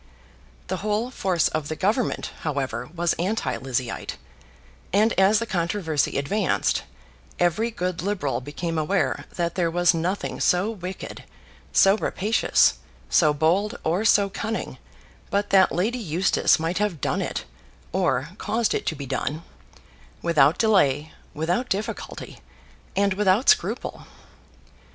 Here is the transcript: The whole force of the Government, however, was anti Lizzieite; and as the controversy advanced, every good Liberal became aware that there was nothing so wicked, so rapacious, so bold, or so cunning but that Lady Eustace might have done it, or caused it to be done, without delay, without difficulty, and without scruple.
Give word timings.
The 0.65 0.77
whole 0.77 1.11
force 1.11 1.47
of 1.49 1.67
the 1.67 1.75
Government, 1.75 2.31
however, 2.39 2.89
was 2.95 3.13
anti 3.19 3.55
Lizzieite; 3.55 4.15
and 4.91 5.13
as 5.13 5.37
the 5.37 5.45
controversy 5.45 6.17
advanced, 6.17 6.81
every 7.37 7.69
good 7.69 8.01
Liberal 8.01 8.41
became 8.41 8.79
aware 8.79 9.25
that 9.35 9.53
there 9.53 9.69
was 9.69 9.93
nothing 9.93 10.39
so 10.39 10.71
wicked, 10.71 11.23
so 11.71 11.97
rapacious, 11.97 12.79
so 13.11 13.31
bold, 13.31 13.77
or 13.83 14.03
so 14.03 14.27
cunning 14.27 14.79
but 15.29 15.51
that 15.51 15.71
Lady 15.71 15.99
Eustace 15.99 16.57
might 16.57 16.79
have 16.79 16.99
done 16.99 17.21
it, 17.21 17.45
or 17.91 18.29
caused 18.39 18.73
it 18.73 18.87
to 18.87 18.95
be 18.95 19.05
done, 19.05 19.43
without 20.23 20.57
delay, 20.57 21.13
without 21.35 21.69
difficulty, 21.69 22.39
and 22.95 23.13
without 23.13 23.49
scruple. 23.49 24.07